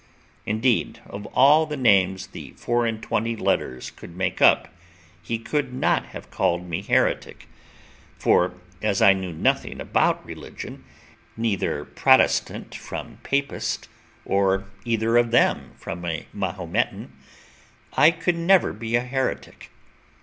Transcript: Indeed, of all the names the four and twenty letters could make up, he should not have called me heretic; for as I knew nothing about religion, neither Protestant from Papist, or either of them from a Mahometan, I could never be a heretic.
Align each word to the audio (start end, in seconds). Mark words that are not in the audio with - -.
Indeed, 0.47 0.99
of 1.05 1.27
all 1.27 1.67
the 1.67 1.77
names 1.77 2.25
the 2.25 2.53
four 2.57 2.87
and 2.87 3.03
twenty 3.03 3.35
letters 3.35 3.91
could 3.91 4.17
make 4.17 4.41
up, 4.41 4.73
he 5.21 5.43
should 5.47 5.75
not 5.75 6.07
have 6.07 6.31
called 6.31 6.67
me 6.67 6.81
heretic; 6.81 7.47
for 8.17 8.55
as 8.81 8.99
I 8.99 9.13
knew 9.13 9.31
nothing 9.31 9.79
about 9.79 10.25
religion, 10.25 10.83
neither 11.37 11.85
Protestant 11.85 12.73
from 12.73 13.19
Papist, 13.21 13.89
or 14.25 14.65
either 14.85 15.17
of 15.17 15.29
them 15.29 15.73
from 15.77 16.03
a 16.03 16.25
Mahometan, 16.33 17.11
I 17.93 18.09
could 18.09 18.37
never 18.37 18.73
be 18.73 18.95
a 18.95 19.01
heretic. 19.01 19.69